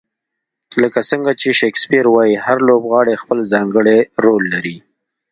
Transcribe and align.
لکه 0.81 0.99
څنګه 1.09 1.31
چې 1.41 1.49
شکسپیر 1.59 2.05
وایي، 2.09 2.35
هر 2.45 2.57
لوبغاړی 2.67 3.15
خپل 3.23 3.39
ځانګړی 3.53 3.99
رول 4.23 4.43
لري. 4.53 4.75